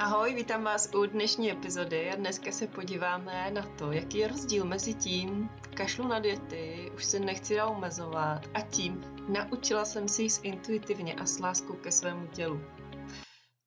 Ahoj, 0.00 0.34
vítám 0.34 0.64
vás 0.64 0.90
u 0.94 1.06
dnešní 1.06 1.50
epizody 1.50 2.10
a 2.10 2.16
dneska 2.16 2.52
se 2.52 2.66
podíváme 2.66 3.50
na 3.50 3.76
to, 3.78 3.92
jaký 3.92 4.18
je 4.18 4.28
rozdíl 4.28 4.64
mezi 4.64 4.94
tím, 4.94 5.48
kašlu 5.76 6.08
na 6.08 6.18
diety, 6.18 6.90
už 6.94 7.04
se 7.04 7.20
nechci 7.20 7.56
dál 7.56 7.68
omezovat 7.76 8.46
a 8.54 8.60
tím, 8.60 9.00
naučila 9.28 9.84
jsem 9.84 10.08
si 10.08 10.22
jíst 10.22 10.44
intuitivně 10.44 11.14
a 11.14 11.26
s 11.26 11.38
láskou 11.38 11.74
ke 11.74 11.92
svému 11.92 12.26
tělu. 12.26 12.60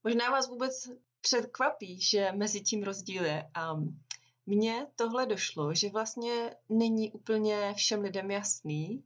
Možná 0.04 0.31
vás 0.31 0.49
vůbec 0.49 0.90
překvapí, 1.22 2.01
že 2.01 2.31
mezi 2.31 2.62
tím 2.62 2.84
rozdíl 2.84 3.26
je 3.26 3.50
a 3.54 3.76
mně 4.46 4.88
tohle 4.96 5.26
došlo, 5.26 5.74
že 5.74 5.90
vlastně 5.90 6.56
není 6.70 7.12
úplně 7.12 7.74
všem 7.78 8.02
lidem 8.02 8.31
jasný 8.31 9.04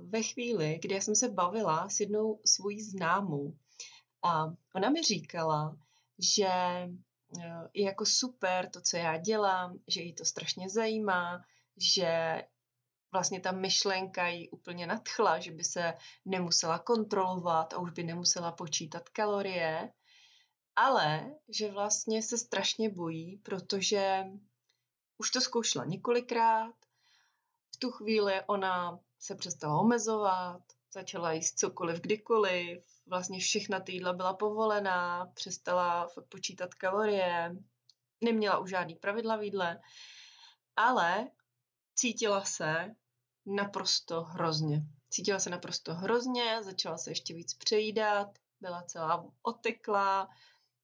ve 0.00 0.22
chvíli, 0.22 0.78
kdy 0.82 1.00
jsem 1.00 1.14
se 1.14 1.28
bavila 1.28 1.88
s 1.88 2.00
jednou 2.00 2.40
svojí 2.46 2.82
známou 2.82 3.54
a 4.22 4.52
ona 4.74 4.90
mi 4.90 5.02
říkala, 5.02 5.76
že 6.18 6.46
eh, 6.46 7.68
je 7.74 7.84
jako 7.84 8.06
super 8.06 8.70
to, 8.70 8.80
co 8.80 8.96
já 8.96 9.16
dělám, 9.16 9.78
že 9.88 10.02
jí 10.02 10.14
to 10.14 10.24
strašně 10.24 10.68
zajímá, 10.68 11.44
že 11.76 12.42
vlastně 13.12 13.40
ta 13.40 13.52
myšlenka 13.52 14.28
jí 14.28 14.48
úplně 14.50 14.86
nadchla, 14.86 15.38
že 15.40 15.52
by 15.52 15.64
se 15.64 15.94
nemusela 16.24 16.78
kontrolovat 16.78 17.72
a 17.72 17.78
už 17.78 17.90
by 17.90 18.02
nemusela 18.02 18.52
počítat 18.52 19.08
kalorie, 19.08 19.92
ale 20.76 21.34
že 21.48 21.70
vlastně 21.70 22.22
se 22.22 22.38
strašně 22.38 22.90
bojí, 22.90 23.36
protože 23.36 24.24
už 25.18 25.30
to 25.30 25.40
zkoušela 25.40 25.84
několikrát, 25.84 26.74
v 27.74 27.78
tu 27.78 27.90
chvíli 27.90 28.34
ona 28.46 28.98
se 29.18 29.34
přestala 29.34 29.80
omezovat, 29.80 30.62
začala 30.92 31.32
jíst 31.32 31.58
cokoliv, 31.58 32.00
kdykoliv, 32.00 32.84
vlastně 33.06 33.40
všechna 33.40 33.80
ty 33.80 33.92
jídla 33.92 34.12
byla 34.12 34.34
povolená, 34.34 35.26
přestala 35.34 36.08
počítat 36.28 36.74
kalorie, 36.74 37.56
neměla 38.20 38.58
už 38.58 38.70
žádný 38.70 38.94
pravidla 38.94 39.36
v 39.36 39.42
jídle, 39.42 39.80
ale 40.76 41.30
cítila 41.94 42.44
se 42.44 42.94
naprosto 43.46 44.22
hrozně. 44.22 44.82
Cítila 45.10 45.38
se 45.38 45.50
naprosto 45.50 45.94
hrozně, 45.94 46.62
začala 46.62 46.98
se 46.98 47.10
ještě 47.10 47.34
víc 47.34 47.54
přejídat, 47.54 48.38
byla 48.60 48.82
celá 48.82 49.26
oteklá, 49.42 50.28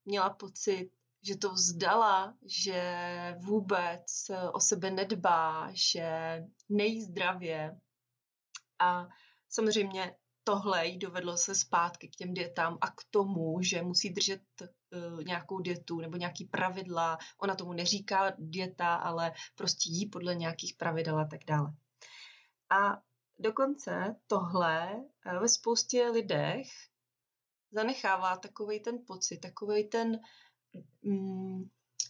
měla 0.05 0.31
pocit, 0.31 0.91
že 1.23 1.37
to 1.37 1.53
vzdala, 1.53 2.35
že 2.47 2.83
vůbec 3.39 4.31
o 4.53 4.61
sebe 4.61 4.91
nedbá, 4.91 5.69
že 5.73 6.39
nejí 6.69 7.03
zdravě. 7.03 7.79
A 8.79 9.09
samozřejmě 9.53 10.17
tohle 10.45 10.87
jí 10.87 10.99
dovedlo 10.99 11.37
se 11.37 11.55
zpátky 11.55 12.09
k 12.09 12.17
těm 12.17 12.35
dietám 12.35 12.79
a 12.81 12.91
k 12.91 13.05
tomu, 13.11 13.63
že 13.63 13.83
musí 13.83 14.11
držet 14.11 14.43
uh, 14.61 15.25
nějakou 15.25 15.59
dietu 15.59 16.01
nebo 16.01 16.17
nějaký 16.17 16.45
pravidla. 16.45 17.19
Ona 17.43 17.55
tomu 17.55 17.73
neříká 17.73 18.33
dieta, 18.39 18.95
ale 18.95 19.33
prostě 19.55 19.91
jí 19.91 20.09
podle 20.09 20.35
nějakých 20.35 20.75
pravidel 20.75 21.19
a 21.19 21.25
tak 21.25 21.41
dále. 21.45 21.73
A 22.71 23.03
dokonce 23.39 24.17
tohle 24.27 24.95
uh, 24.95 25.41
ve 25.41 25.49
spoustě 25.49 26.09
lidech 26.09 26.67
zanechává 27.73 28.37
takový 28.37 28.81
ten 28.81 28.99
pocit, 29.07 29.39
takový 29.39 29.89
ten 29.89 30.21
mm, 31.03 31.63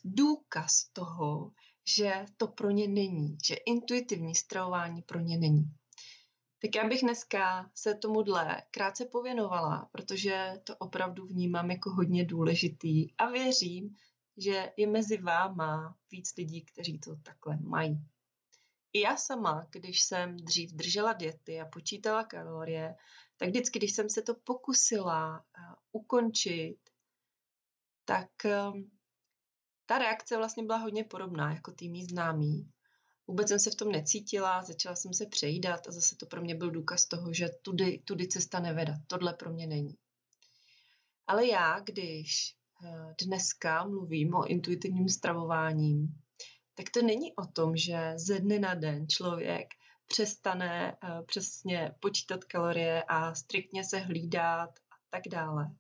důkaz 0.05 0.85
toho, 0.93 1.53
že 1.97 2.25
to 2.37 2.49
pro 2.49 2.71
ně 2.71 2.89
není, 2.89 3.39
že 3.45 3.55
intuitivní 3.55 4.35
stravování 4.35 5.03
pro 5.03 5.21
ně 5.21 5.39
není. 5.39 5.65
Tak 6.63 6.75
já 6.75 6.89
bych 6.89 7.01
dneska 7.01 7.71
se 7.75 7.95
tomuhle 7.95 8.63
krátce 8.71 9.05
pověnovala, 9.05 9.89
protože 9.93 10.53
to 10.65 10.77
opravdu 10.77 11.27
vnímám 11.27 11.71
jako 11.71 11.91
hodně 11.91 12.25
důležitý 12.25 13.17
a 13.17 13.31
věřím, 13.31 13.97
že 14.37 14.73
je 14.77 14.87
mezi 14.87 15.17
váma 15.17 15.97
víc 16.11 16.37
lidí, 16.37 16.65
kteří 16.65 16.99
to 16.99 17.17
takhle 17.17 17.57
mají. 17.57 18.07
I 18.93 19.01
já 19.01 19.17
sama, 19.17 19.67
když 19.71 20.03
jsem 20.03 20.37
dřív 20.37 20.73
držela 20.73 21.13
diety 21.13 21.61
a 21.61 21.67
počítala 21.67 22.25
kalorie, 22.25 22.95
tak 23.37 23.49
vždycky, 23.49 23.79
když 23.79 23.93
jsem 23.93 24.11
se 24.11 24.23
to 24.23 24.35
pokusila 24.35 25.45
eh, 25.59 25.75
ukončit, 25.93 26.79
tak 28.05 28.45
ehm, 28.45 28.91
ta 29.87 29.99
reakce 29.99 30.37
vlastně 30.37 30.63
byla 30.63 30.79
hodně 30.79 31.05
podobná 31.05 31.55
jako 31.55 31.73
tým 31.73 32.03
známý. 32.03 32.73
Vůbec 33.33 33.49
jsem 33.49 33.59
se 33.59 33.71
v 33.71 33.75
tom 33.75 33.93
necítila, 33.93 34.63
začala 34.63 34.97
jsem 34.97 35.15
se 35.15 35.27
přejídat 35.27 35.89
a 35.89 35.93
zase 35.93 36.17
to 36.17 36.27
pro 36.27 36.41
mě 36.41 36.55
byl 36.55 36.71
důkaz 36.71 37.07
toho, 37.07 37.33
že 37.33 37.49
tudy, 37.63 37.99
tudy 38.05 38.29
cesta 38.29 38.61
neveda. 38.61 38.95
Tohle 39.07 39.35
pro 39.35 39.53
mě 39.53 39.67
není. 39.67 39.97
Ale 41.27 41.47
já, 41.47 41.81
když 41.81 42.57
eh, 42.85 43.15
dneska 43.25 43.85
mluvím 43.85 44.35
o 44.35 44.47
intuitivním 44.47 45.09
stravování, 45.09 46.09
tak 46.75 46.91
to 46.91 47.03
není 47.03 47.37
o 47.37 47.47
tom, 47.47 47.77
že 47.77 48.15
ze 48.17 48.39
dne 48.39 48.59
na 48.59 48.75
den 48.75 49.09
člověk 49.09 49.69
přestane 50.07 50.97
uh, 51.03 51.25
přesně 51.27 51.95
počítat 52.01 52.45
kalorie 52.45 53.03
a 53.03 53.35
striktně 53.35 53.85
se 53.85 53.99
hlídat 53.99 54.71
a 54.71 54.95
tak 55.11 55.23
dále. 55.31 55.71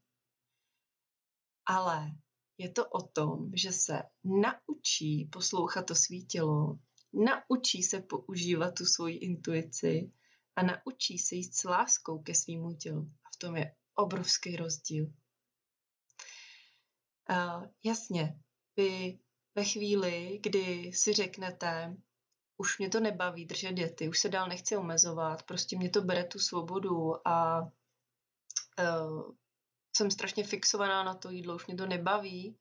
Ale 1.67 2.11
je 2.59 2.71
to 2.71 2.87
o 2.87 3.03
tom, 3.03 3.51
že 3.55 3.73
se 3.73 4.03
naučí 4.25 5.25
poslouchat 5.25 5.87
to 5.87 5.95
svý 5.95 6.27
tělo, 6.27 6.79
naučí 7.13 7.83
se 7.83 8.01
používat 8.01 8.75
tu 8.75 8.85
svoji 8.85 9.17
intuici 9.17 10.13
a 10.57 10.63
naučí 10.63 11.19
se 11.19 11.35
jít 11.35 11.55
s 11.55 11.65
láskou 11.65 12.23
ke 12.23 12.35
svýmu 12.35 12.75
tělu. 12.75 13.13
A 13.25 13.29
v 13.35 13.37
tom 13.37 13.57
je 13.57 13.75
obrovský 13.95 14.57
rozdíl. 14.57 15.13
Uh, 17.31 17.67
jasně, 17.85 18.41
vy 18.77 19.19
ve 19.55 19.65
chvíli, 19.65 20.41
kdy 20.43 20.93
si 20.93 21.13
řeknete, 21.13 21.97
už 22.57 22.79
mě 22.79 22.89
to 22.89 23.01
nebaví 23.01 23.45
držet 23.45 23.73
diety, 23.73 24.09
už 24.09 24.19
se 24.19 24.29
dál 24.29 24.49
nechci 24.49 24.77
omezovat, 24.77 25.43
prostě 25.43 25.79
mě 25.79 25.91
to 25.91 26.03
bere 26.03 26.25
tu 26.25 26.39
svobodu 26.39 27.29
a 27.29 27.61
uh, 27.61 29.33
jsem 29.97 30.11
strašně 30.11 30.45
fixovaná 30.45 31.05
na 31.05 31.15
to 31.15 31.31
jídlo, 31.31 31.55
už 31.55 31.67
mě 31.67 31.77
to 31.77 31.87
nebaví, 31.87 32.57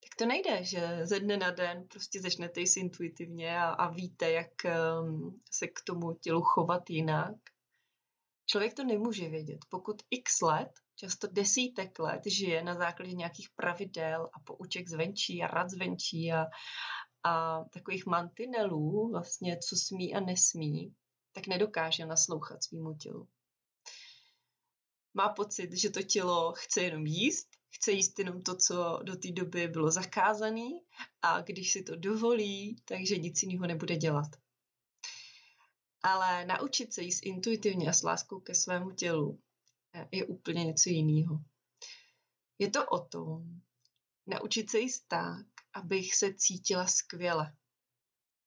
tak 0.00 0.14
to 0.18 0.26
nejde, 0.26 0.64
že 0.64 1.06
ze 1.06 1.20
dne 1.20 1.36
na 1.36 1.50
den 1.50 1.88
prostě 1.88 2.20
začnete 2.20 2.60
jíst 2.60 2.76
intuitivně 2.76 3.58
a, 3.58 3.68
a 3.68 3.90
víte, 3.90 4.30
jak 4.30 4.52
um, 4.64 5.42
se 5.50 5.66
k 5.66 5.80
tomu 5.86 6.14
tělu 6.14 6.42
chovat 6.42 6.90
jinak. 6.90 7.34
Člověk 8.46 8.74
to 8.74 8.84
nemůže 8.84 9.28
vědět. 9.28 9.58
Pokud 9.68 10.02
x 10.10 10.40
let, 10.40 10.70
často 10.96 11.26
desítek 11.26 11.98
let, 11.98 12.20
žije 12.26 12.64
na 12.64 12.74
základě 12.74 13.12
nějakých 13.12 13.48
pravidel 13.56 14.30
a 14.32 14.40
pouček 14.40 14.88
zvenčí 14.88 15.42
a 15.42 15.46
rad 15.46 15.70
zvenčí 15.70 16.32
a, 16.32 16.46
a 17.24 17.64
takových 17.64 18.06
mantinelů, 18.06 19.10
vlastně 19.10 19.58
co 19.58 19.76
smí 19.76 20.14
a 20.14 20.20
nesmí, 20.20 20.94
tak 21.32 21.46
nedokáže 21.46 22.06
naslouchat 22.06 22.64
svýmu 22.64 22.94
tělu. 22.94 23.28
Má 25.14 25.28
pocit, 25.28 25.72
že 25.72 25.90
to 25.90 26.02
tělo 26.02 26.52
chce 26.56 26.82
jenom 26.82 27.06
jíst 27.06 27.55
chce 27.76 27.92
jíst 27.92 28.18
jenom 28.18 28.42
to, 28.42 28.56
co 28.56 29.00
do 29.02 29.16
té 29.16 29.32
doby 29.32 29.68
bylo 29.68 29.90
zakázané 29.90 30.70
a 31.22 31.40
když 31.40 31.72
si 31.72 31.82
to 31.82 31.96
dovolí, 31.96 32.76
takže 32.84 33.18
nic 33.18 33.42
jiného 33.42 33.66
nebude 33.66 33.96
dělat. 33.96 34.28
Ale 36.02 36.44
naučit 36.44 36.94
se 36.94 37.02
jíst 37.02 37.26
intuitivně 37.26 37.88
a 37.88 37.92
s 37.92 38.02
láskou 38.02 38.40
ke 38.40 38.54
svému 38.54 38.90
tělu 38.90 39.40
eh, 39.94 40.08
je 40.12 40.24
úplně 40.24 40.64
něco 40.64 40.90
jiného. 40.90 41.38
Je 42.58 42.70
to 42.70 42.86
o 42.86 42.98
tom, 43.04 43.60
naučit 44.26 44.70
se 44.70 44.78
jíst 44.78 45.04
tak, 45.08 45.46
abych 45.74 46.14
se 46.14 46.34
cítila 46.34 46.86
skvěle. 46.86 47.56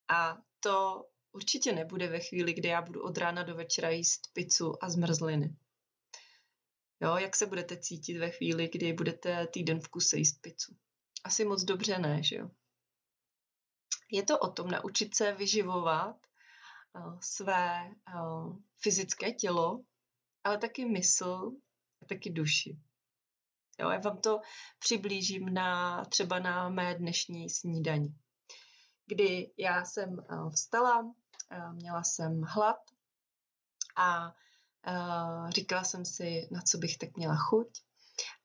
A 0.07 0.38
to 0.59 1.06
určitě 1.31 1.72
nebude 1.72 2.07
ve 2.07 2.19
chvíli, 2.19 2.53
kdy 2.53 2.67
já 2.67 2.81
budu 2.81 3.03
od 3.03 3.17
rána 3.17 3.44
do 3.44 3.56
večera 3.56 3.90
jíst 3.90 4.22
pizzu 4.34 4.84
a 4.84 4.90
zmrzliny. 4.90 5.56
Jo, 7.02 7.18
jak 7.18 7.36
se 7.36 7.46
budete 7.46 7.78
cítit 7.78 8.18
ve 8.18 8.30
chvíli, 8.30 8.70
kdy 8.74 8.94
budete 8.94 9.48
týden 9.48 9.80
v 9.80 9.88
kuse 9.88 10.18
jíst 10.18 10.41
pizzu? 10.41 10.76
Asi 11.23 11.46
moc 11.46 11.64
dobře 11.64 12.00
ne, 12.00 12.23
že 12.23 12.35
jo? 12.35 12.50
Je 14.12 14.23
to 14.23 14.40
o 14.40 14.52
tom 14.52 14.72
naučit 14.72 15.16
se 15.16 15.32
vyživovat 15.32 16.16
uh, 16.96 17.20
své 17.20 17.91
uh, 18.16 18.58
fyzické 18.82 19.32
tělo, 19.32 19.84
ale 20.44 20.58
taky 20.58 20.85
mysl 20.85 21.52
a 22.02 22.06
taky 22.06 22.29
duši. 22.29 22.79
Jo, 23.79 23.90
já 23.90 24.00
vám 24.00 24.22
to 24.22 24.41
přiblížím 24.79 25.53
na, 25.53 26.06
třeba 26.06 26.40
na 26.40 26.70
mé 26.70 26.96
dnešní 26.96 27.50
snídani, 27.50 28.16
kdy 29.06 29.52
já 29.58 29.85
jsem 29.85 30.09
uh, 30.09 30.50
vstala, 30.52 31.14
měla 31.72 32.03
jsem 32.03 32.41
hlad 32.41 32.79
a 33.97 34.35
Uh, 34.87 35.49
říkala 35.49 35.84
jsem 35.84 36.05
si, 36.05 36.47
na 36.52 36.61
co 36.61 36.78
bych 36.78 36.97
tak 36.97 37.17
měla 37.17 37.35
chuť. 37.35 37.67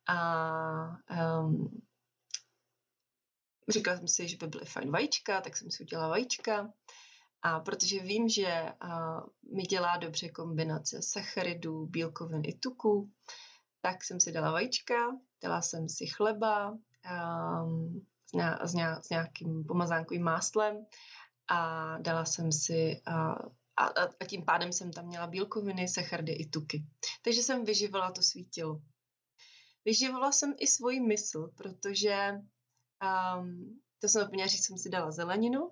A 0.06 0.16
um, 1.40 1.82
říkala 3.68 3.96
jsem 3.96 4.08
si, 4.08 4.28
že 4.28 4.36
by 4.36 4.46
byly 4.46 4.64
fajn 4.64 4.90
vajíčka, 4.90 5.40
tak 5.40 5.56
jsem 5.56 5.70
si 5.70 5.82
udělala 5.82 6.08
vajíčka. 6.08 6.72
A 7.42 7.60
protože 7.60 8.00
vím, 8.00 8.28
že 8.28 8.72
uh, 8.84 9.56
mi 9.56 9.62
dělá 9.62 9.96
dobře 9.96 10.28
kombinace 10.28 11.02
sacharidů, 11.02 11.86
bílkovin 11.86 12.42
i 12.44 12.54
tuku, 12.54 13.10
tak 13.80 14.04
jsem 14.04 14.20
si 14.20 14.32
dala 14.32 14.50
vajíčka, 14.50 14.94
dala 15.42 15.62
jsem 15.62 15.88
si 15.88 16.06
chleba, 16.06 16.70
um, 16.70 18.06
s, 18.26 18.32
ně, 18.32 18.44
s, 18.64 18.72
ně, 18.72 18.86
s 19.02 19.10
nějakým 19.10 19.64
pomazánkovým 19.64 20.22
máslem 20.22 20.86
a 21.48 21.98
dala 21.98 22.24
jsem 22.24 22.52
si 22.52 23.02
a, 23.76 23.84
a, 23.84 24.04
a 24.20 24.24
tím 24.24 24.44
pádem 24.44 24.72
jsem 24.72 24.92
tam 24.92 25.06
měla 25.06 25.26
bílkoviny, 25.26 25.88
sachardy 25.88 26.32
i 26.32 26.48
tuky. 26.48 26.84
Takže 27.22 27.42
jsem 27.42 27.64
vyživila 27.64 28.12
to 28.12 28.22
svý 28.22 28.44
tělo. 28.44 28.82
Vyživovala 29.84 30.32
jsem 30.32 30.54
i 30.58 30.66
svoji 30.66 31.00
mysl, 31.00 31.50
protože 31.56 32.32
um, 32.32 33.80
to 33.98 34.08
jsem 34.08 34.22
zapomněla 34.22 34.46
říct, 34.46 34.66
jsem 34.66 34.78
si 34.78 34.88
dala 34.88 35.10
zeleninu, 35.10 35.70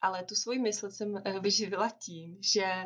ale 0.00 0.24
tu 0.24 0.34
svoji 0.34 0.58
mysl 0.58 0.90
jsem 0.90 1.10
uh, 1.10 1.38
vyživila 1.40 1.90
tím, 1.90 2.38
že 2.40 2.84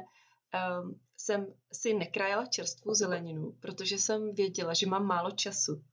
um, 0.81 1.01
jsem 1.17 1.55
si 1.73 1.95
nekrajala 1.95 2.47
čerstvou 2.47 2.95
zeleninu, 2.95 3.53
protože 3.61 3.99
jsem 3.99 4.35
věděla, 4.35 4.75
že 4.75 4.87
mám 4.87 5.07
málo 5.07 5.31
času. 5.31 5.85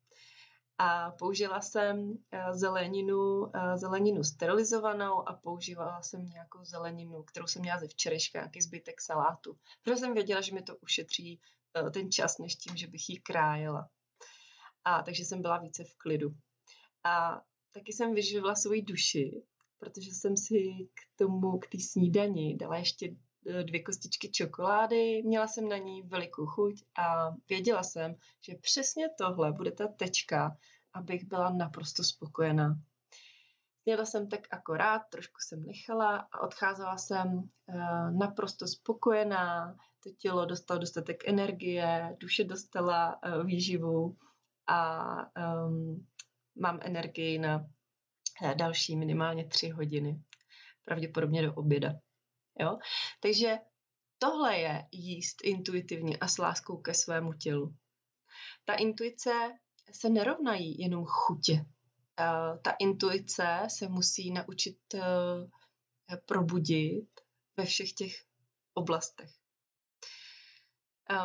A 0.77 1.11
použila 1.11 1.61
jsem 1.61 1.99
uh, 2.09 2.17
zeleninu, 2.51 3.39
uh, 3.39 3.75
zeleninu 3.75 4.23
sterilizovanou 4.23 5.29
a 5.29 5.33
používala 5.33 6.01
jsem 6.01 6.25
nějakou 6.25 6.65
zeleninu, 6.65 7.23
kterou 7.23 7.47
jsem 7.47 7.61
měla 7.61 7.79
ze 7.79 7.87
včerejška, 7.87 8.39
nějaký 8.39 8.61
zbytek 8.61 9.01
salátu. 9.01 9.57
Protože 9.83 9.95
jsem 9.95 10.13
věděla, 10.13 10.41
že 10.41 10.53
mi 10.53 10.61
to 10.61 10.77
ušetří 10.77 11.39
uh, 11.81 11.91
ten 11.91 12.11
čas, 12.11 12.37
než 12.37 12.55
tím, 12.55 12.77
že 12.77 12.87
bych 12.87 13.09
ji 13.09 13.19
krájela. 13.19 13.89
A 14.83 15.03
takže 15.03 15.25
jsem 15.25 15.41
byla 15.41 15.57
více 15.57 15.83
v 15.83 15.97
klidu. 15.97 16.29
A 17.03 17.41
taky 17.71 17.93
jsem 17.93 18.13
vyživila 18.13 18.55
svoji 18.55 18.81
duši, 18.81 19.43
protože 19.79 20.11
jsem 20.11 20.37
si 20.37 20.89
k 20.93 21.17
tomu, 21.17 21.59
k 21.59 21.67
té 21.67 21.79
snídani 21.79 22.55
dala 22.57 22.77
ještě 22.77 23.15
dvě 23.63 23.83
kostičky 23.83 24.29
čokolády, 24.31 25.23
měla 25.25 25.47
jsem 25.47 25.69
na 25.69 25.77
ní 25.77 26.01
velikou 26.01 26.45
chuť 26.45 26.83
a 26.97 27.35
věděla 27.49 27.83
jsem, 27.83 28.15
že 28.41 28.55
přesně 28.61 29.09
tohle 29.17 29.51
bude 29.51 29.71
ta 29.71 29.87
tečka, 29.87 30.57
abych 30.93 31.25
byla 31.25 31.49
naprosto 31.49 32.03
spokojená. 32.03 32.79
Jela 33.85 34.05
jsem 34.05 34.29
tak 34.29 34.41
akorát, 34.51 35.01
trošku 35.09 35.37
jsem 35.39 35.65
nechala 35.65 36.17
a 36.17 36.39
odcházela 36.39 36.97
jsem 36.97 37.27
uh, 37.27 38.11
naprosto 38.19 38.67
spokojená, 38.67 39.75
to 40.03 40.09
tělo 40.17 40.45
dostalo 40.45 40.79
dostatek 40.79 41.27
energie, 41.27 42.15
duše 42.19 42.43
dostala 42.43 43.19
uh, 43.23 43.45
výživu 43.45 44.17
a 44.67 45.15
um, 45.65 46.07
mám 46.55 46.79
energii 46.81 47.39
na 47.39 47.65
eh, 48.43 48.55
další 48.55 48.95
minimálně 48.95 49.45
tři 49.45 49.69
hodiny, 49.69 50.21
pravděpodobně 50.85 51.41
do 51.41 51.53
oběda. 51.53 51.93
Jo? 52.59 52.77
Takže 53.19 53.57
tohle 54.17 54.57
je 54.57 54.87
jíst 54.91 55.37
intuitivně 55.43 56.17
a 56.17 56.27
s 56.27 56.37
láskou 56.37 56.77
ke 56.77 56.93
svému 56.93 57.33
tělu. 57.33 57.75
Ta 58.65 58.73
intuice 58.73 59.31
se 59.91 60.09
nerovnají 60.09 60.79
jenom 60.79 61.05
chutě. 61.05 61.53
Uh, 61.53 62.61
ta 62.61 62.71
intuice 62.79 63.59
se 63.67 63.87
musí 63.87 64.31
naučit 64.31 64.77
uh, 64.93 65.01
probudit 66.25 67.09
ve 67.57 67.65
všech 67.65 67.93
těch 67.93 68.13
oblastech. 68.73 69.29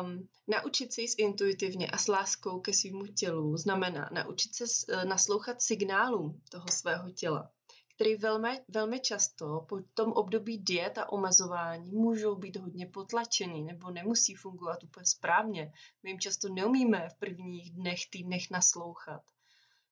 Um, 0.01 0.29
naučit 0.47 0.93
se 0.93 1.01
jíst 1.01 1.19
intuitivně 1.19 1.87
a 1.87 1.97
s 1.97 2.07
láskou 2.07 2.59
ke 2.59 2.73
svýmu 2.73 3.05
tělu 3.05 3.57
znamená 3.57 4.09
naučit 4.13 4.55
se 4.55 4.63
uh, 4.63 5.05
naslouchat 5.05 5.61
signálům 5.61 6.41
toho 6.51 6.65
svého 6.71 7.11
těla, 7.11 7.51
který 7.95 8.15
velmi, 8.15 8.61
velmi 8.67 8.99
často 8.99 9.65
po 9.69 9.79
tom 9.93 10.11
období 10.11 10.57
diet 10.57 10.97
a 10.97 11.11
omezování 11.11 11.91
můžou 11.91 12.35
být 12.35 12.55
hodně 12.55 12.87
potlačený 12.87 13.63
nebo 13.63 13.91
nemusí 13.91 14.35
fungovat 14.35 14.83
úplně 14.83 15.05
správně. 15.05 15.73
My 16.03 16.09
jim 16.09 16.19
často 16.19 16.49
neumíme 16.49 17.09
v 17.09 17.19
prvních 17.19 17.71
dnech, 17.71 18.09
týdnech 18.09 18.51
naslouchat, 18.51 19.21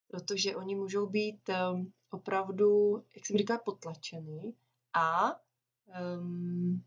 protože 0.07 0.55
oni 0.55 0.75
můžou 0.75 1.07
být 1.07 1.49
um, 1.49 1.93
opravdu, 2.09 2.97
jak 3.15 3.25
jsem 3.25 3.37
říkala, 3.37 3.59
potlačený 3.65 4.55
a 4.93 5.31
um, 6.19 6.83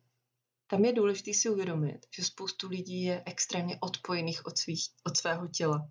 tam 0.67 0.85
je 0.85 0.93
důležité 0.93 1.35
si 1.35 1.51
uvědomit, 1.51 2.07
že 2.17 2.25
spoustu 2.25 2.69
lidí 2.69 3.03
je 3.03 3.23
extrémně 3.27 3.79
odpojených 3.81 4.47
od, 4.47 4.59
svých, 4.59 4.89
od 5.07 5.17
svého 5.17 5.49
těla. 5.49 5.89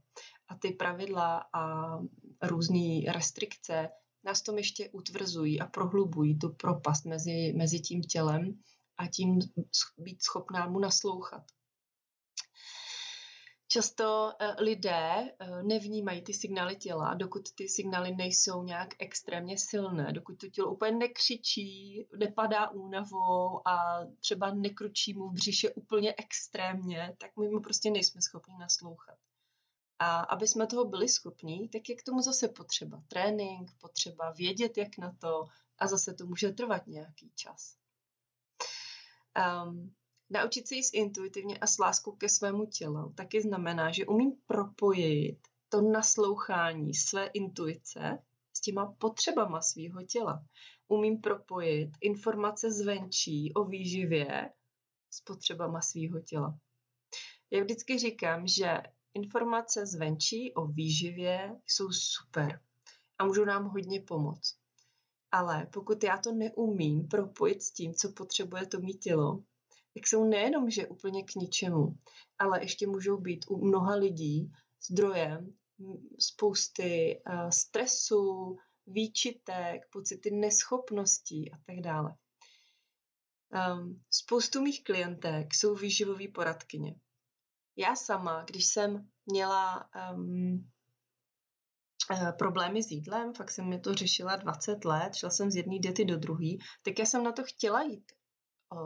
A 0.47 0.55
ty 0.55 0.71
pravidla 0.71 1.45
a 1.53 1.93
různé 2.41 3.13
restrikce 3.13 3.89
nás 4.23 4.41
tom 4.41 4.57
ještě 4.57 4.89
utvrzují 4.89 5.61
a 5.61 5.67
prohlubují 5.67 6.39
tu 6.39 6.49
propast 6.49 7.05
mezi, 7.05 7.53
mezi 7.55 7.79
tím 7.79 8.01
tělem 8.01 8.59
a 8.97 9.07
tím 9.07 9.39
být 9.97 10.23
schopná 10.23 10.67
mu 10.67 10.79
naslouchat. 10.79 11.43
Často 13.73 14.31
eh, 14.39 14.63
lidé 14.63 15.31
eh, 15.39 15.63
nevnímají 15.63 16.21
ty 16.21 16.33
signály 16.33 16.75
těla, 16.75 17.13
dokud 17.13 17.41
ty 17.55 17.69
signály 17.69 18.15
nejsou 18.15 18.63
nějak 18.63 18.89
extrémně 18.99 19.57
silné, 19.57 20.13
dokud 20.13 20.37
to 20.37 20.47
tělo 20.47 20.73
úplně 20.73 20.91
nekřičí, 20.91 22.05
nepadá 22.17 22.69
únavou 22.69 23.67
a 23.67 24.05
třeba 24.19 24.53
nekručí 24.53 25.13
mu 25.13 25.29
v 25.29 25.33
břiše 25.33 25.69
úplně 25.69 26.13
extrémně, 26.17 27.15
tak 27.17 27.37
my 27.37 27.47
mu 27.47 27.61
prostě 27.61 27.91
nejsme 27.91 28.21
schopni 28.21 28.57
naslouchat. 28.57 29.17
A 30.03 30.19
aby 30.19 30.47
jsme 30.47 30.67
toho 30.67 30.85
byli 30.85 31.09
schopní, 31.09 31.69
tak 31.69 31.89
je 31.89 31.95
k 31.95 32.03
tomu 32.03 32.21
zase 32.21 32.47
potřeba 32.47 33.03
trénink, 33.07 33.71
potřeba 33.81 34.31
vědět, 34.31 34.77
jak 34.77 34.97
na 34.97 35.15
to 35.19 35.45
a 35.79 35.87
zase 35.87 36.13
to 36.13 36.25
může 36.25 36.51
trvat 36.51 36.87
nějaký 36.87 37.31
čas. 37.35 37.77
Um, 39.65 39.93
Naučit 40.29 40.67
se 40.67 40.75
jíst 40.75 40.93
intuitivně 40.93 41.57
a 41.57 41.67
s 41.67 41.77
láskou 41.79 42.11
ke 42.11 42.29
svému 42.29 42.65
tělu 42.65 43.13
taky 43.15 43.41
znamená, 43.41 43.91
že 43.91 44.05
umím 44.05 44.31
propojit 44.47 45.47
to 45.69 45.81
naslouchání 45.81 46.93
své 46.93 47.27
intuice 47.27 48.23
s 48.53 48.61
těma 48.61 48.95
potřebama 48.97 49.61
svého 49.61 50.03
těla. 50.03 50.45
Umím 50.87 51.21
propojit 51.21 51.89
informace 52.01 52.71
zvenčí 52.71 53.53
o 53.53 53.63
výživě 53.63 54.53
s 55.09 55.21
potřebama 55.21 55.81
svého 55.81 56.19
těla. 56.19 56.59
Já 57.51 57.63
vždycky 57.63 57.99
říkám, 57.99 58.47
že 58.47 58.81
informace 59.13 59.85
zvenčí 59.85 60.53
o 60.53 60.65
výživě 60.65 61.55
jsou 61.67 61.91
super 61.91 62.59
a 63.17 63.25
můžou 63.25 63.45
nám 63.45 63.65
hodně 63.65 64.01
pomoct. 64.01 64.55
Ale 65.31 65.67
pokud 65.73 66.03
já 66.03 66.17
to 66.17 66.31
neumím 66.31 67.07
propojit 67.07 67.63
s 67.63 67.71
tím, 67.71 67.93
co 67.93 68.11
potřebuje 68.11 68.67
to 68.67 68.79
mít 68.79 68.97
tělo, 68.97 69.43
tak 69.93 70.07
jsou 70.07 70.23
nejenom, 70.23 70.69
že 70.69 70.87
úplně 70.87 71.23
k 71.23 71.35
ničemu, 71.35 71.97
ale 72.39 72.63
ještě 72.63 72.87
můžou 72.87 73.17
být 73.17 73.45
u 73.49 73.65
mnoha 73.65 73.95
lidí 73.95 74.51
zdrojem 74.89 75.53
spousty 76.19 77.21
uh, 77.27 77.49
stresu, 77.49 78.57
výčitek, 78.87 79.89
pocity 79.91 80.31
neschopností 80.31 81.51
a 81.51 81.57
tak 81.65 81.79
dále. 81.81 82.15
Um, 83.75 84.01
spoustu 84.09 84.61
mých 84.61 84.83
klientek 84.83 85.53
jsou 85.53 85.75
výživové 85.75 86.27
poradkyně. 86.27 86.95
Já 87.75 87.95
sama, 87.95 88.43
když 88.43 88.65
jsem 88.65 89.09
měla 89.25 89.89
um, 90.13 90.69
problémy 92.37 92.83
s 92.83 92.91
jídlem, 92.91 93.33
fakt 93.33 93.51
jsem 93.51 93.69
mi 93.69 93.79
to 93.79 93.93
řešila 93.93 94.35
20 94.35 94.85
let, 94.85 95.15
šla 95.15 95.29
jsem 95.29 95.51
z 95.51 95.55
jedné 95.55 95.79
diety 95.79 96.05
do 96.05 96.17
druhé, 96.17 96.51
tak 96.81 96.99
já 96.99 97.05
jsem 97.05 97.23
na 97.23 97.31
to 97.31 97.43
chtěla 97.43 97.81
jít 97.81 98.11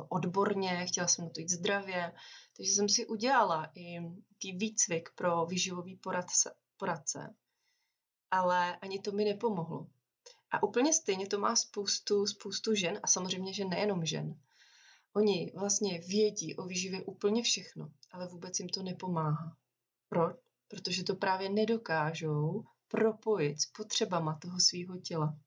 odborně, 0.09 0.85
chtěla 0.85 1.07
jsem 1.07 1.25
na 1.25 1.31
to 1.31 1.39
jít 1.39 1.49
zdravě, 1.49 2.13
takže 2.57 2.71
jsem 2.71 2.89
si 2.89 3.07
udělala 3.07 3.71
i 3.75 3.99
tý 4.41 4.51
výcvik 4.51 5.09
pro 5.15 5.45
výživový 5.45 5.95
poradce, 5.95 6.55
poradce. 6.77 7.35
Ale 8.31 8.75
ani 8.75 8.99
to 8.99 9.11
mi 9.11 9.25
nepomohlo. 9.25 9.87
A 10.51 10.63
úplně 10.63 10.93
stejně 10.93 11.27
to 11.27 11.39
má 11.39 11.55
spoustu, 11.55 12.27
spoustu 12.27 12.75
žen 12.75 12.99
a 13.03 13.07
samozřejmě, 13.07 13.53
že 13.53 13.65
nejenom 13.65 14.05
žen. 14.05 14.39
Oni 15.17 15.51
vlastně 15.55 15.99
vědí 15.99 16.55
o 16.55 16.65
výživě 16.65 17.03
úplně 17.03 17.43
všechno, 17.43 17.91
ale 18.11 18.27
vůbec 18.27 18.59
jim 18.59 18.69
to 18.69 18.83
nepomáhá. 18.83 19.57
Proč? 20.09 20.35
Protože 20.67 21.03
to 21.03 21.15
právě 21.15 21.49
nedokážou 21.49 22.63
propojit 22.87 23.61
s 23.61 23.65
potřebama 23.65 24.39
toho 24.41 24.59
svého 24.59 24.97
těla. 24.97 25.37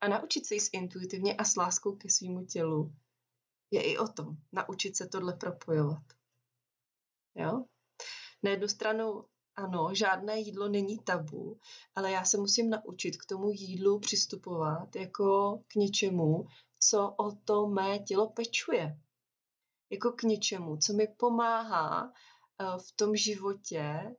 A 0.00 0.08
naučit 0.08 0.46
se 0.46 0.54
jíst 0.54 0.70
intuitivně 0.72 1.34
a 1.34 1.44
s 1.44 1.56
láskou 1.56 1.96
ke 1.96 2.10
svýmu 2.10 2.44
tělu 2.44 2.94
je 3.70 3.82
i 3.82 3.98
o 3.98 4.08
tom, 4.08 4.36
naučit 4.52 4.96
se 4.96 5.06
tohle 5.06 5.32
propojovat. 5.32 6.02
Jo? 7.34 7.64
Na 8.42 8.50
jednu 8.50 8.68
stranu 8.68 9.24
ano, 9.54 9.94
žádné 9.94 10.38
jídlo 10.38 10.68
není 10.68 10.98
tabu, 10.98 11.60
ale 11.94 12.10
já 12.10 12.24
se 12.24 12.38
musím 12.38 12.70
naučit 12.70 13.16
k 13.16 13.26
tomu 13.26 13.50
jídlu 13.50 13.98
přistupovat 13.98 14.96
jako 14.96 15.58
k 15.68 15.74
něčemu, 15.74 16.46
co 16.80 17.14
o 17.18 17.32
to 17.32 17.66
mé 17.66 17.98
tělo 17.98 18.30
pečuje. 18.30 19.00
Jako 19.90 20.12
k 20.12 20.22
něčemu, 20.22 20.76
co 20.76 20.92
mi 20.92 21.06
pomáhá 21.06 22.12
eh, 22.60 22.64
v 22.78 22.96
tom 22.96 23.16
životě, 23.16 24.16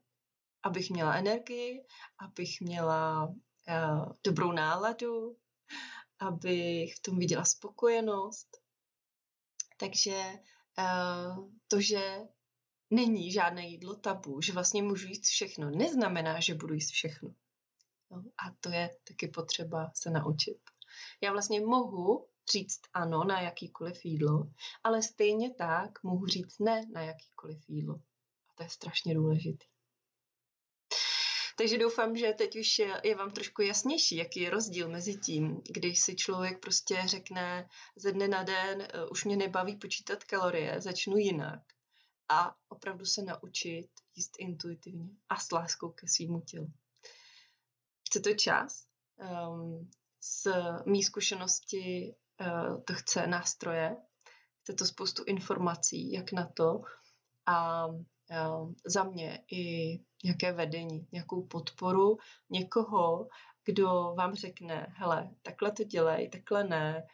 abych 0.63 0.89
měla 0.89 1.15
energii, 1.15 1.85
abych 2.19 2.61
měla 2.61 3.33
eh, 3.67 3.77
dobrou 4.23 4.51
náladu, 4.51 5.37
abych 6.19 6.95
v 6.95 6.99
tom 6.99 7.19
viděla 7.19 7.45
spokojenost. 7.45 8.57
Takže 9.77 10.23
uh, 10.77 11.49
to, 11.67 11.81
že 11.81 12.19
není 12.89 13.31
žádné 13.31 13.67
jídlo 13.67 13.95
tabu, 13.95 14.41
že 14.41 14.53
vlastně 14.53 14.83
můžu 14.83 15.07
jíst 15.07 15.25
všechno, 15.25 15.69
neznamená, 15.69 16.39
že 16.39 16.55
budu 16.55 16.73
jíst 16.73 16.91
všechno. 16.91 17.29
No, 18.11 18.17
A 18.17 18.55
to 18.59 18.69
je 18.69 18.89
taky 19.07 19.27
potřeba 19.27 19.91
se 19.95 20.09
naučit. 20.09 20.57
Já 21.21 21.31
vlastně 21.31 21.61
mohu 21.61 22.27
říct 22.51 22.79
ano 22.93 23.23
na 23.23 23.41
jakýkoliv 23.41 24.05
jídlo, 24.05 24.43
ale 24.83 25.01
stejně 25.01 25.53
tak 25.53 26.03
mohu 26.03 26.25
říct 26.25 26.59
ne 26.59 26.85
na 26.93 27.01
jakýkoliv 27.01 27.69
jídlo. 27.69 27.95
A 28.49 28.53
to 28.55 28.63
je 28.63 28.69
strašně 28.69 29.15
důležitý. 29.15 29.65
Takže 31.57 31.77
doufám, 31.77 32.17
že 32.17 32.33
teď 32.33 32.59
už 32.59 32.79
je, 32.79 33.01
je 33.03 33.15
vám 33.15 33.31
trošku 33.31 33.61
jasnější, 33.61 34.15
jaký 34.15 34.39
je 34.39 34.49
rozdíl 34.49 34.89
mezi 34.89 35.17
tím, 35.17 35.61
když 35.69 35.99
si 35.99 36.15
člověk 36.15 36.61
prostě 36.61 37.01
řekne 37.05 37.69
ze 37.95 38.11
dne 38.11 38.27
na 38.27 38.43
den, 38.43 38.79
uh, 38.79 39.09
už 39.11 39.25
mě 39.25 39.37
nebaví 39.37 39.75
počítat 39.75 40.23
kalorie, 40.23 40.81
začnu 40.81 41.17
jinak. 41.17 41.59
A 42.29 42.55
opravdu 42.69 43.05
se 43.05 43.21
naučit 43.21 43.89
jíst 44.15 44.35
intuitivně 44.39 45.09
a 45.29 45.39
s 45.39 45.51
láskou 45.51 45.89
ke 45.89 46.07
svýmu 46.07 46.41
tělu. 46.41 46.67
Chce 48.07 48.19
to 48.19 48.33
čas. 48.33 48.87
Um, 49.49 49.89
z 50.21 50.47
mý 50.85 51.03
zkušenosti 51.03 52.15
to 52.85 52.93
chce 52.93 53.27
nástroje, 53.27 53.97
chce 54.61 54.73
to 54.73 54.85
spoustu 54.85 55.23
informací, 55.23 56.11
jak 56.11 56.31
na 56.31 56.45
to. 56.53 56.81
A 57.45 57.85
uh, 57.87 58.73
za 58.85 59.03
mě 59.03 59.43
i 59.51 59.93
nějaké 60.23 60.51
vedení, 60.53 61.07
nějakou 61.11 61.41
podporu 61.41 62.17
někoho, 62.49 63.27
kdo 63.65 64.13
vám 64.17 64.35
řekne, 64.35 64.93
hele, 64.97 65.29
takhle 65.41 65.71
to 65.71 65.83
dělej, 65.83 66.29
takhle 66.29 66.63
ne, 66.63 67.07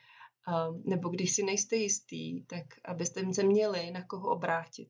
um, 0.48 0.84
nebo 0.86 1.10
když 1.10 1.36
si 1.36 1.44
nejste 1.44 1.76
jistý, 1.76 2.46
tak 2.46 2.66
abyste 2.86 3.34
se 3.34 3.44
měli 3.44 3.92
na 3.92 4.04
koho 4.04 4.30
obrátit. 4.30 4.90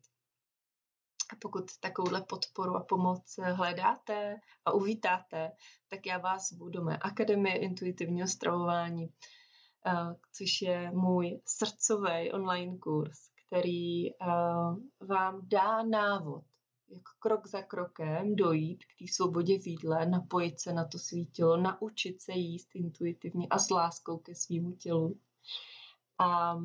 A 1.32 1.36
pokud 1.42 1.78
takovouhle 1.80 2.22
podporu 2.22 2.76
a 2.76 2.84
pomoc 2.84 3.40
hledáte 3.54 4.40
a 4.66 4.72
uvítáte, 4.72 5.52
tak 5.88 6.06
já 6.06 6.18
vás 6.18 6.50
zvu 6.50 6.70
do 6.70 6.84
mé 6.84 6.98
Akademie 6.98 7.58
intuitivního 7.58 8.28
stravování, 8.28 9.14
což 10.38 10.62
je 10.62 10.92
můj 10.92 11.42
srdcový 11.46 12.32
online 12.32 12.78
kurz, 12.78 13.30
který 13.48 14.14
uh, 14.14 14.78
vám 15.08 15.42
dá 15.44 15.84
návod, 15.84 16.44
jak 16.90 17.04
krok 17.20 17.48
za 17.48 17.62
krokem 17.62 18.36
dojít 18.36 18.86
k 18.86 19.00
té 19.00 19.06
svobodě 19.14 19.60
v 19.60 19.68
jídle, 19.68 20.06
napojit 20.06 20.60
se 20.60 20.74
na 20.74 20.86
to 20.86 21.00
svý 21.00 21.26
tělo, 21.26 21.58
naučit 21.58 22.22
se 22.22 22.34
jíst 22.34 22.70
intuitivně 22.74 23.48
a 23.48 23.60
s 23.60 23.70
láskou 23.70 24.18
ke 24.18 24.36
svýmu 24.36 24.72
tělu. 24.72 25.20
A, 26.20 26.26
a 26.26 26.58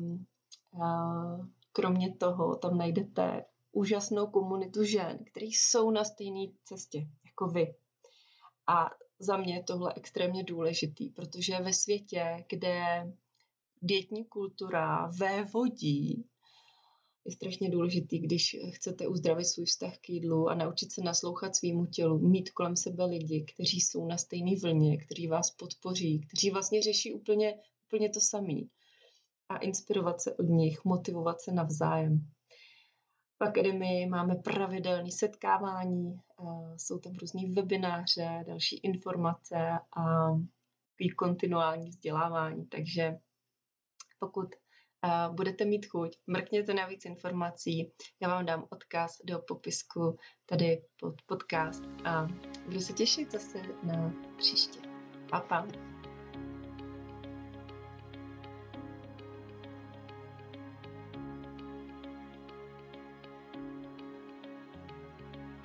kromě 1.71 2.15
toho 2.15 2.55
tam 2.55 2.77
najdete 2.77 3.45
úžasnou 3.71 4.27
komunitu 4.27 4.83
žen, 4.83 5.19
které 5.25 5.45
jsou 5.45 5.91
na 5.91 6.03
stejné 6.03 6.53
cestě 6.63 7.07
jako 7.25 7.47
vy. 7.47 7.75
A 8.67 8.89
za 9.19 9.37
mě 9.37 9.55
je 9.55 9.63
tohle 9.63 9.93
extrémně 9.95 10.43
důležitý, 10.43 11.09
protože 11.09 11.59
ve 11.59 11.73
světě, 11.73 12.45
kde 12.49 13.07
dietní 13.81 14.25
kultura 14.25 15.07
vévodí 15.07 16.25
je 17.25 17.31
strašně 17.31 17.69
důležitý, 17.69 18.19
když 18.19 18.57
chcete 18.71 19.07
uzdravit 19.07 19.45
svůj 19.45 19.65
vztah 19.65 19.97
k 19.97 20.09
jídlu 20.09 20.49
a 20.49 20.55
naučit 20.55 20.91
se 20.91 21.01
naslouchat 21.01 21.55
svýmu 21.55 21.85
tělu, 21.85 22.19
mít 22.19 22.49
kolem 22.49 22.75
sebe 22.75 23.05
lidi, 23.05 23.45
kteří 23.53 23.81
jsou 23.81 24.07
na 24.07 24.17
stejné 24.17 24.51
vlně, 24.61 24.97
kteří 24.97 25.27
vás 25.27 25.51
podpoří, 25.51 26.19
kteří 26.19 26.49
vlastně 26.49 26.81
řeší 26.81 27.13
úplně, 27.13 27.55
úplně 27.87 28.09
to 28.09 28.19
samý 28.19 28.69
a 29.49 29.57
inspirovat 29.57 30.21
se 30.21 30.35
od 30.35 30.49
nich, 30.49 30.85
motivovat 30.85 31.41
se 31.41 31.51
navzájem. 31.51 32.29
V 33.41 33.45
akademii 33.45 34.09
máme 34.09 34.35
pravidelné 34.35 35.11
setkávání, 35.11 36.19
jsou 36.77 36.99
tam 36.99 37.13
různý 37.13 37.51
webináře, 37.51 38.43
další 38.47 38.77
informace 38.77 39.79
a 39.97 40.27
kontinuální 41.17 41.89
vzdělávání, 41.89 42.65
takže 42.65 43.17
pokud 44.19 44.47
budete 45.31 45.65
mít 45.65 45.85
chuť, 45.85 46.17
mrkněte 46.27 46.73
na 46.73 46.85
víc 46.85 47.05
informací. 47.05 47.91
Já 48.21 48.29
vám 48.29 48.45
dám 48.45 48.67
odkaz 48.69 49.17
do 49.23 49.39
popisku 49.39 50.17
tady 50.45 50.83
pod 50.99 51.21
podcast 51.25 51.83
a 52.05 52.27
budu 52.65 52.79
se 52.79 52.93
těšit 52.93 53.31
zase 53.31 53.61
na 53.83 54.13
příště. 54.37 54.79
Pa, 55.29 55.39
pa. 55.39 55.67